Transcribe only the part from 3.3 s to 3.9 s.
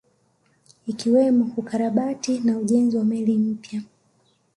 mpya